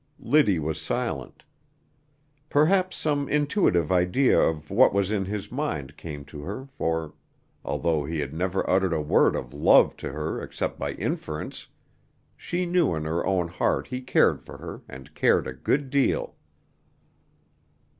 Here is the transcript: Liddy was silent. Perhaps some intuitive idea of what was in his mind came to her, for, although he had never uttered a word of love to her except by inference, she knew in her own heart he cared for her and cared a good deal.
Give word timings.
Liddy 0.17 0.57
was 0.57 0.81
silent. 0.81 1.43
Perhaps 2.49 2.95
some 2.97 3.29
intuitive 3.29 3.91
idea 3.91 4.39
of 4.41 4.71
what 4.71 4.93
was 4.95 5.11
in 5.11 5.25
his 5.25 5.51
mind 5.51 5.95
came 5.95 6.25
to 6.25 6.41
her, 6.41 6.65
for, 6.65 7.13
although 7.63 8.03
he 8.03 8.17
had 8.19 8.33
never 8.33 8.67
uttered 8.67 8.93
a 8.93 8.99
word 8.99 9.35
of 9.35 9.53
love 9.53 9.95
to 9.97 10.11
her 10.11 10.41
except 10.41 10.79
by 10.79 10.93
inference, 10.93 11.67
she 12.35 12.65
knew 12.65 12.95
in 12.95 13.03
her 13.05 13.23
own 13.27 13.47
heart 13.47 13.85
he 13.85 14.01
cared 14.01 14.41
for 14.41 14.57
her 14.57 14.81
and 14.89 15.13
cared 15.13 15.45
a 15.45 15.53
good 15.53 15.91
deal. 15.91 16.35